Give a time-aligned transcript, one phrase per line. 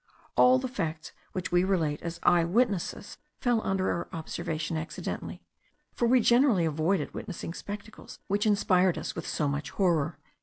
[0.35, 5.43] All the facts which we relate as eye witnesses fell under our observation accidentally,
[5.93, 10.17] for we generally avoided witnessing spectacles which inspired us with so much horror."